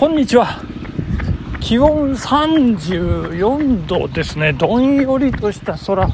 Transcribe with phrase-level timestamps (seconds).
[0.00, 0.62] こんにちは。
[1.60, 4.54] 気温34度ですね。
[4.54, 6.08] どんよりとした空、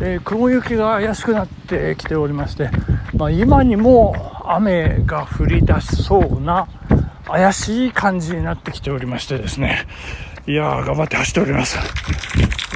[0.00, 2.70] えー、雲行きが怪しくなってきておりまして、
[3.12, 4.14] まあ、今にも
[4.46, 6.68] 雨が降り出しそうな
[7.26, 9.86] 怪しい感じになってきておりましてですね。
[10.46, 11.76] いやー頑張って走っております、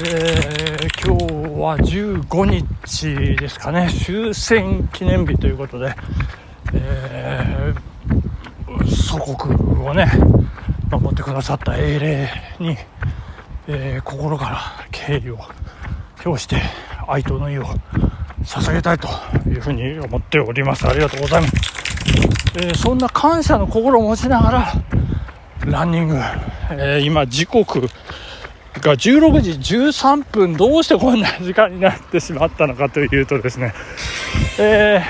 [0.04, 3.88] えー、今日は15日ですかね。
[4.04, 5.94] 終戦記念日ということで、
[6.74, 7.92] えー
[9.12, 9.54] 祖国
[9.86, 10.06] をね
[10.92, 12.28] 守ってくださった英霊
[12.58, 12.76] に、
[13.66, 14.60] えー、心から
[14.90, 15.38] 敬意を
[16.24, 16.60] 表して
[17.08, 17.64] 哀悼の意を
[18.44, 19.08] 捧げたいと
[19.48, 20.86] いうふうに思っております。
[20.86, 21.54] ありがとうございます、
[22.56, 24.72] えー、そんな感謝の心を持ちながら
[25.64, 26.16] ランニング、
[26.72, 27.88] えー、今時刻が
[28.94, 33.72] 16時13分どうしてこんな時間になってしまったのかというとですね、
[34.58, 35.02] え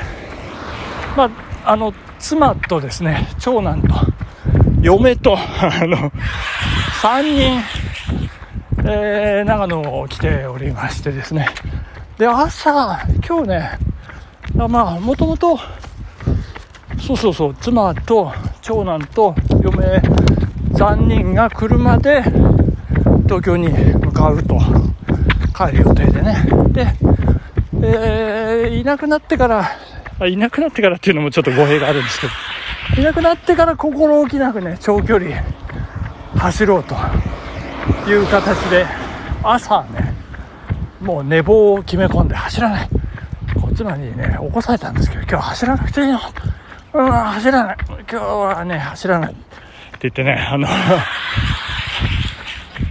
[1.14, 1.24] ー、ま
[1.64, 4.11] ああの妻とですね、長男と
[4.82, 6.10] 嫁と、あの、
[7.02, 7.60] 3人、
[8.84, 11.48] えー、長野を来ておりましてですね。
[12.18, 13.78] で、朝、今日ね、
[14.54, 15.56] まあ、もともと、
[16.98, 20.02] そうそうそう、妻と長男と嫁
[20.72, 22.22] 3人が車で
[23.24, 24.58] 東京に向かうと
[25.56, 26.44] 帰る予定でね。
[26.72, 26.86] で、
[27.84, 29.70] えー、いなくなってから
[30.26, 32.32] いなくなってからっていうのもちょっと語弊があるんですけど、
[32.96, 35.42] いなくなってから心置きなくね、長距離
[36.36, 36.94] 走ろうと
[38.08, 38.86] いう形で、
[39.42, 40.14] 朝ね、
[41.00, 42.88] もう寝坊を決め込んで走らない。
[43.60, 46.20] こっちのにね、起こされたんですけど、今日走らなくていいの。
[46.94, 47.76] うん、走らない。
[48.10, 49.32] 今日はね、走らない。
[49.32, 49.42] って
[50.02, 50.68] 言ってね、あの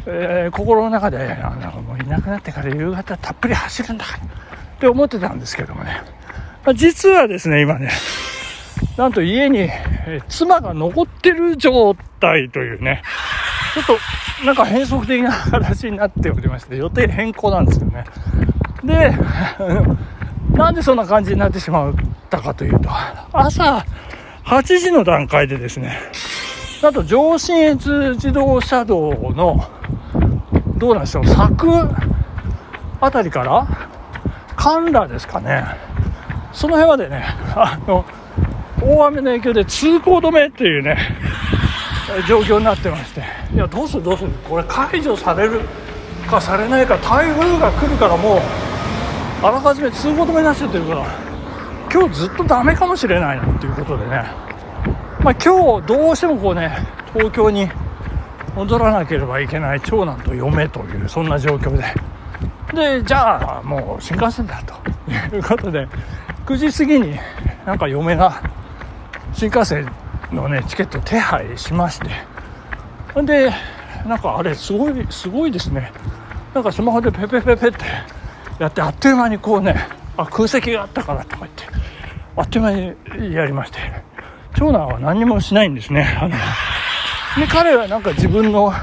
[0.07, 6.01] えー、心の中で、あの、もういなくなってから夕方たっぷり走るんだって思ってたんですけどもね。
[6.65, 7.89] ま、実はですね、今ね、
[8.97, 13.03] なんと家に、え妻が残ってる状態というね、
[13.73, 13.85] ちょっ
[14.39, 18.05] となんか変則的な形になっておりまして、予定変更なんですよね。
[18.83, 19.11] で、
[20.57, 21.93] なんでそんな感じになってしまっ
[22.29, 22.89] たかというと、
[23.31, 23.85] 朝
[24.45, 25.97] 8時の段階でですね、
[26.83, 29.69] あと上信越自動車道の、
[30.77, 31.69] どうなんでしょう、柵
[32.99, 33.67] あたりから
[34.55, 35.63] カラですかね。
[36.53, 37.23] その辺までね、
[37.55, 38.05] あの、
[38.81, 40.97] 大雨の影響で通行止めっていうね、
[42.27, 45.61] 状況になってまして、いや、どうするどうする、これ解除される
[46.29, 48.39] かされないか、台風が来るからもう、
[49.43, 51.05] あらかじめ通行止めになっちゃってるから、
[51.93, 54.23] 今日ずっとダメかもしれないなっていうことでね、
[55.23, 56.75] まあ、今日どうしてもこうね、
[57.13, 57.69] 東京に
[58.55, 61.83] 戻らなければいけない長男と嫁という、そんな状況で、
[62.73, 65.87] で、じゃあもう新幹線だということで、
[66.45, 67.19] 9時過ぎに
[67.65, 68.41] なんか嫁が
[69.33, 69.91] 新幹線
[70.31, 72.09] のねチケット手配しまして。
[73.13, 73.51] ほんで
[74.05, 75.91] なんかあれすごいすごいですね。
[76.53, 77.85] なんかスマホでペペペペって
[78.59, 79.75] やってあっという間にこうね
[80.17, 81.63] あ空席があったからとか言って
[82.35, 83.79] あっという間にやりまして。
[84.53, 86.17] 長男は何もしないんですね。
[86.19, 86.35] あの
[87.39, 88.73] で彼はなんか自分の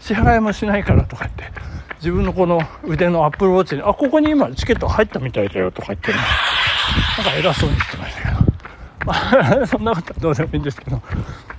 [0.00, 1.60] 支払いもしないからとか言って
[1.96, 6.18] 自分のこの腕のアップルウォッチにあここに今チケット入ったみたいだよとか言ってね。
[7.18, 8.43] なんか偉そうに言ってましたけど。
[9.66, 11.02] そんなことはどうでもいいんですけど。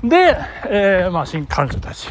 [0.04, 2.10] で、えー、まあ、新幹線たち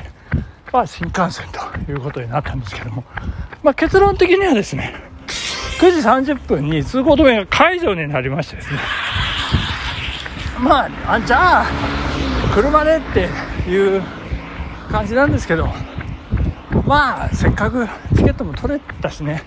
[0.72, 3.04] は新幹線ということになったんですけども、
[3.62, 4.94] まあ、結論的にはですね、
[5.80, 8.78] 9時30分に通行止めが解除になりましてですね、
[10.60, 11.66] まあ、あじゃあ、
[12.54, 13.28] 車でって
[13.68, 14.02] いう
[14.90, 15.68] 感じなんですけど、
[16.86, 19.42] まあ、せっかくチケットも取れたしね、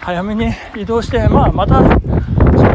[0.00, 1.82] 早めに移動して、まあ、また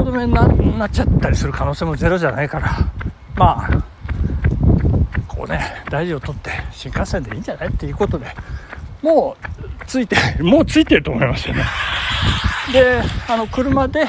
[0.10, 2.78] 止めになっちゃったりする可能性もゼロじゃないから
[3.36, 3.84] まあ
[5.28, 8.26] こうね大事を取って新幹線でいいんじゃないっていうことで
[9.02, 11.64] もうついてもうついてると思いますよね
[12.74, 14.06] であの車で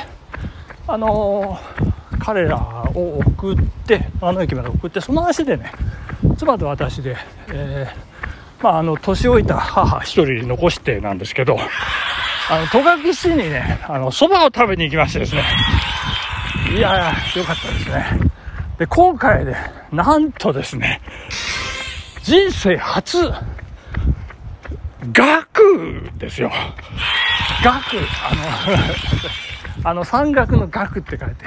[0.87, 1.59] あの
[2.19, 2.59] 彼ら
[2.94, 3.56] を送っ
[3.87, 5.73] てあの駅まで送ってその足でね
[6.37, 7.17] 妻と私で、
[7.49, 11.58] えー、まああの年老いた母一人残してなんですけど
[12.52, 15.44] あの、戸隠市にね、あの、蕎麦を食べに行きましてですね。
[16.70, 18.31] いやー、よかったですね。
[18.78, 19.56] で、今回で、
[19.90, 21.00] なんとですね、
[22.22, 23.17] 人生初、
[25.12, 26.52] 学ですよ。
[27.64, 28.34] 学、あ
[29.82, 31.46] の、 あの、山岳の学って書いて、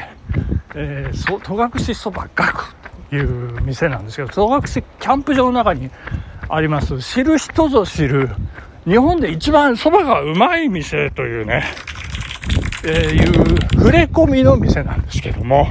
[0.76, 2.76] えー、そ、戸隠そば学
[3.10, 5.90] という店なんですけど、戸隠キャンプ場の中に
[6.50, 8.30] あります、知る人ぞ知る、
[8.86, 11.64] 日本で一番蕎麦がうまい店というね、
[12.86, 15.68] えー、いう触れ込みの店なんですけども、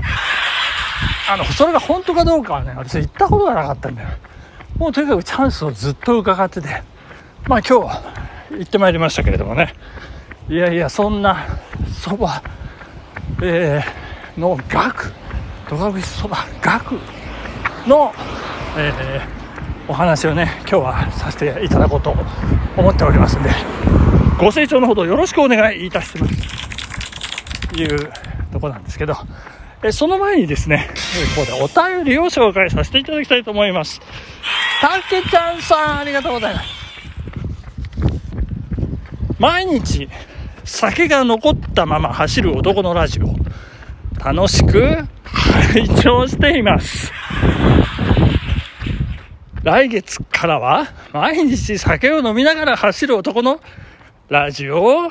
[1.31, 4.09] あの、それが本当かどうかはね、私行ったことがなかったんだよ。
[4.79, 6.83] もうとにかくチャンスをずっと伺ってて。
[7.49, 7.99] まあ今日
[8.59, 9.75] 行ってまいりましたけれどもね。
[10.49, 11.47] いやいやそんな
[11.93, 12.43] そば、
[13.43, 15.13] えー、の額
[15.69, 16.95] 戸隠そば額
[17.87, 18.13] の、
[18.77, 22.15] えー、お話をね今日はさせていただこうと
[22.77, 23.51] 思っておりますんで。
[24.39, 26.42] ご清聴のほどよろしくお願いいたします。
[27.81, 28.13] いう
[28.53, 29.15] とこなんですけど
[29.85, 30.89] えその前にですね
[31.35, 34.01] ここでお便りを紹介させていただきたいと思います。
[34.81, 36.69] たけちゃんさんありがとうございます。
[39.41, 40.09] 毎日
[40.65, 43.35] 酒が残ったまま走る男のラジオ。
[44.25, 47.11] 楽しく拝聴しています。
[49.65, 53.61] 来月からは毎日酒を飲みながら走る男の
[54.29, 55.11] ラジオを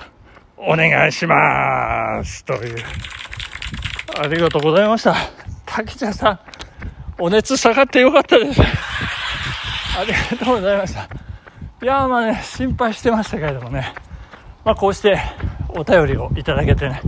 [0.63, 2.45] お願いします。
[2.45, 2.75] という。
[4.19, 5.15] ありがとうございました。
[5.65, 6.39] 竹ちゃんさん
[7.17, 8.61] お熱下がってよかったです。
[8.61, 11.03] ありがとうございました。
[11.81, 13.93] いやまあね心配してましたけれどもね。
[14.63, 15.19] まあこうして
[15.69, 17.01] お便りをいただけてね、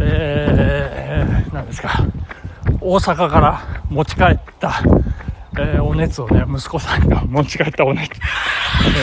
[0.00, 1.90] えー、なんですか、
[2.80, 4.82] 大阪から持ち帰った、
[5.58, 8.10] えー、お熱をね、息子さんが持ち帰ったお熱、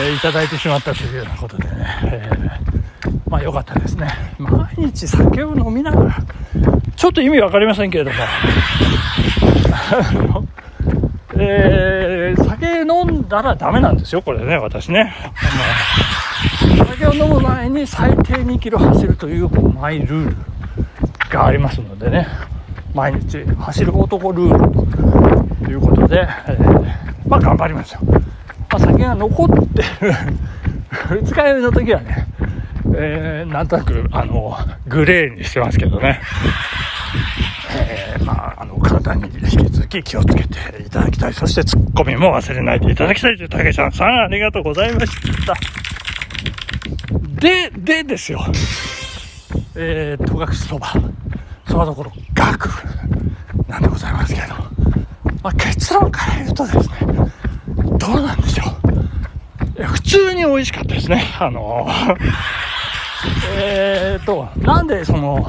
[0.04, 2.79] えー、いただいてしまったというようなことでね、えー、
[3.28, 4.08] まあ良かったですね。
[4.38, 6.16] 毎日酒を飲みながら、
[6.96, 8.16] ちょっと意味わかりませんけれども、
[11.38, 15.14] えー、酒飲んだらダメなんですよ、これね、私ね。
[17.00, 20.36] 酒を飲む前に最低2キロ走るというマイルール
[21.30, 22.26] がありますのでね
[22.94, 28.20] 毎日走る男ルールということで、えー、まあ頑張りますよ、ま
[28.70, 32.26] あ、酒が残ってる二日酔いの時はね、
[32.96, 34.56] えー、なんとなくあの
[34.86, 36.20] グレーにしてますけどね
[37.72, 41.34] えー、まあ、あの、体に引き続き気をつけていただきたい。
[41.34, 45.54] そしてツッコミも忘れないでいただきたいという竹ちゃんさん、ありがとうございました。
[47.40, 48.44] で、でですよ。
[49.76, 50.92] えー、戸隠そば、
[51.68, 52.68] そばどころ、学
[53.68, 54.48] なんでございますけど、
[55.42, 56.86] まあ、結論から言うとですね、
[57.98, 59.84] どうなんでしょう。
[59.84, 61.24] 普通に美味しかったですね。
[61.38, 62.16] あのー、
[63.56, 65.44] えーと、なんでその、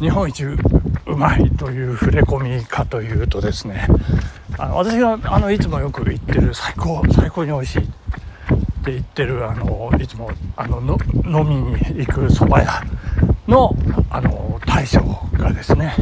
[0.00, 0.56] 日本一う
[1.16, 3.86] まいという触れ込みかというとですね、
[4.56, 7.84] あの私があのいつもよく言ってる最高、最高に美味しいっ
[8.84, 12.82] て言ってるあのいつもあの飲みに行く蕎麦屋
[13.46, 13.74] の
[14.10, 15.00] あの大将
[15.32, 15.94] がですね、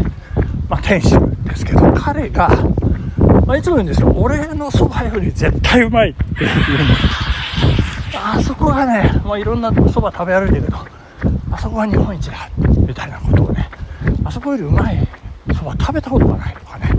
[0.69, 2.51] まあ、店主ですけど彼が、
[3.47, 6.57] まあ、いつも言うんですよ俺の蕎麦より絶対うまいっていうの
[8.35, 10.79] あそこがね、まあ、いろんな蕎麦食べ歩いてるけど
[11.53, 12.51] あそこが日本一だ
[12.87, 13.71] みたいなことをね
[14.25, 15.09] あそこよりうまい
[15.49, 16.91] 蕎麦食べたことがないとかね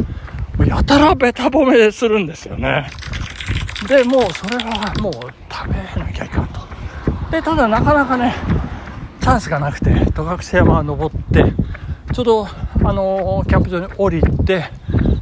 [0.66, 2.90] やたらべた褒めするんですよね。
[3.88, 6.60] でもうそれはもう食べなきゃいかんと。
[7.30, 8.34] でただなかなかね
[9.22, 11.54] チャンスがなくて戸隠山登って
[12.14, 14.64] ちょうどあのー、キャンプ場に降りて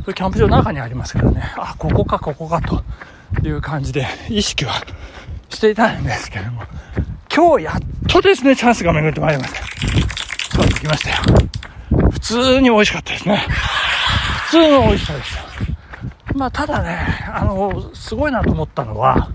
[0.05, 2.83] キャンプ場の中にありますからねあここかここかと
[3.47, 4.73] いう感じで意識は
[5.55, 6.63] していたんですけども
[7.33, 11.15] 今日やっとですねチャンスが巡ってまいりましたそうできましたよ
[12.11, 13.37] 普通に美味しかったですね
[14.45, 15.45] 普通の美味しさですよ
[16.35, 16.97] まあ、ただね、
[17.33, 19.29] あの、すごいなと思ったのは、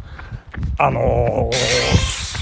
[0.77, 1.51] あの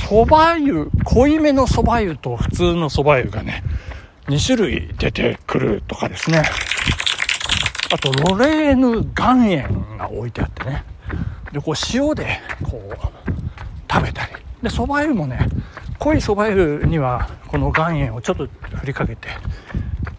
[0.08, 3.62] 蕎麦湯、濃いめの蕎麦湯と普通の蕎麦湯がね、
[4.26, 6.42] 2種類出てくるとかですね。
[7.92, 10.84] あと、ロレーヌ岩塩が置いてあってね。
[11.52, 13.17] で、こう塩で、こう、
[13.90, 14.32] 食べたり。
[14.62, 15.48] で、蕎麦湯もね、
[15.98, 18.48] 濃い蕎麦湯には、この岩塩をちょっと
[18.80, 19.28] 振りかけて、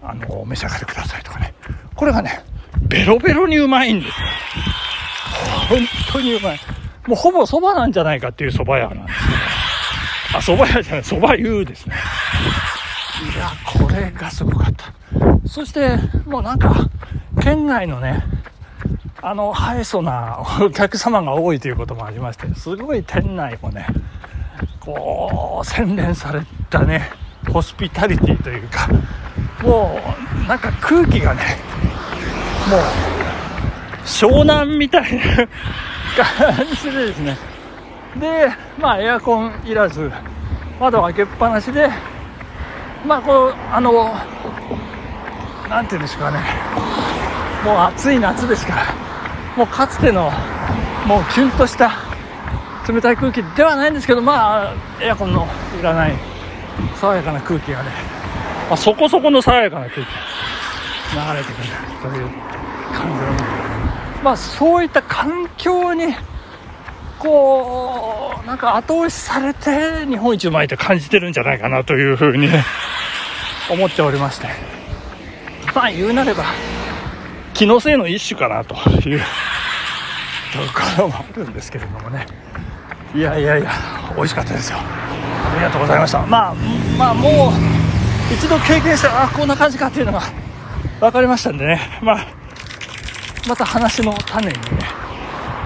[0.04, 1.54] あのお、召し上がりくださいとかね。
[1.96, 2.44] これがね、
[2.82, 4.14] ベロベロにうまいんですよ。
[5.70, 5.80] 本
[6.14, 6.60] 当にうまい。
[7.08, 9.38] もうほぼ蕎麦なんじゃないかっていう蕎麦屋なんですよ。
[10.34, 11.96] あ、蕎麦屋じゃない、蕎麦湯ですね。
[13.36, 14.94] いや、これがすごかった。
[15.48, 16.90] そして、もうなんか、
[17.42, 18.24] 県内のね、
[19.22, 23.86] あの、ハイソなお客様が多いということもありまして、すごい店内もね、
[24.80, 27.12] こう、洗練されたね、
[27.52, 28.88] ホスピタリティというか、
[29.62, 30.00] も
[30.46, 31.42] う、なんか空気がね、
[32.70, 32.80] もう、
[34.06, 37.38] 湘南みたいな感じでですね。
[38.18, 38.50] で、
[38.80, 40.10] まあエアコンいらず、
[40.80, 41.90] 窓開けっぱなしで、
[43.06, 44.16] まあこう、あの、
[45.70, 46.40] なんていうんですかね、
[47.66, 49.09] もう暑い夏ですから、
[49.60, 50.32] もうかつての、
[51.06, 51.92] もうキュンとした
[52.88, 55.46] 冷たい空気ではないんですけど、まあ、エアコンの
[55.78, 56.14] いらない
[56.96, 57.90] 爽やかな空気がね、
[58.70, 60.08] まあ、そこそこの爽やかな空気
[61.14, 61.68] が流れてくる
[62.02, 62.30] という
[62.94, 66.16] 感じのまあそういった環境に
[67.20, 72.64] こうなんか後押しされて日本一うまいと感じてるんじゃないかなというふうにね
[73.70, 74.48] 思っておりまして。
[75.76, 76.46] まあ言うなれば
[77.54, 78.76] 気のせいの一種かなと
[79.10, 79.22] いう。
[80.54, 82.26] ところもあるんですけれどもね。
[83.16, 83.72] いやいやいや
[84.16, 84.78] 美味しかったですよ。
[84.80, 86.26] ありがとうございました。
[86.26, 86.56] まあ
[86.98, 90.22] まあもう一度経験したあこんな感じかっていうのが
[91.00, 92.00] 分かりましたんでね。
[92.02, 92.40] まあ
[93.48, 94.60] また話の種にね、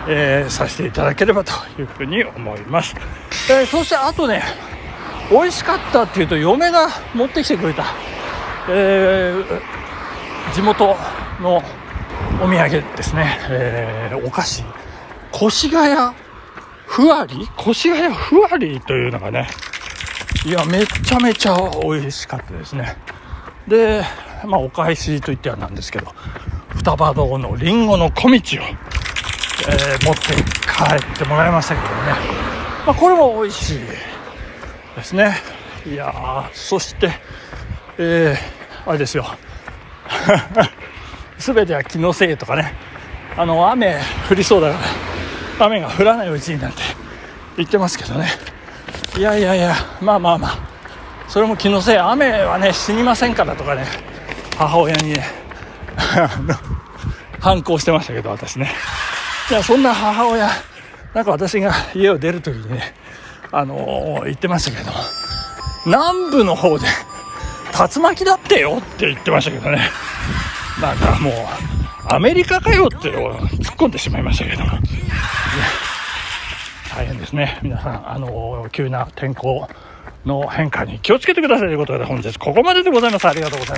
[0.08, 2.96] えー、させていただければというふうに思います、
[3.50, 4.44] えー、そしてあとね
[5.32, 7.86] 美味しかったっていうと嫁が持ってきてくれた、
[8.70, 10.96] えー、地元
[11.42, 11.64] の
[12.42, 14.64] お土産ですね、えー、お菓子。
[15.34, 15.96] 越谷
[16.86, 17.48] ふわり？
[17.60, 19.48] 越谷ふわりというのがね
[20.46, 22.96] いやめちゃめちゃ美味しかったですね。
[23.68, 24.04] で
[24.46, 26.14] まあお返しといってはなんですけど
[26.76, 30.36] 双葉堂のりんごの小道を、えー、持って
[30.70, 31.94] 帰ってもらいましたけどね、
[32.86, 33.80] まあ、これも美味しい
[34.96, 35.36] ですね。
[35.86, 37.12] いやーそして
[37.98, 39.26] えー、あれですよ
[41.38, 42.74] 全ては気のせいとかね。
[43.36, 44.00] あの雨
[44.30, 44.80] 降りそうだか
[45.60, 46.78] ら雨が降らないうちになんて
[47.58, 48.28] 言ってますけどね。
[49.18, 50.58] いやいやいやまあまあまあ
[51.28, 53.86] それも気のせい雨はね死にませんからとかね
[54.58, 55.26] 母親にね
[57.40, 58.72] 反抗してましたけど私ね。
[59.50, 60.50] じゃあそんな母親
[61.14, 62.94] なんか私が家を出る時にね
[63.52, 64.92] あのー、言ってましたけど
[65.86, 66.86] 南部の方で
[67.96, 69.90] 竜巻だってよって言ってましたけどね
[70.82, 71.34] なんかもう
[72.10, 74.72] アメリカかよって突っ込んでしまいましたけども。
[76.96, 77.60] 大変ですね。
[77.64, 79.68] 皆さんあの、急な天候
[80.26, 83.28] の変化に気をつけてくださいということで本日ここまででございます。
[83.28, 83.72] ありがとうございます。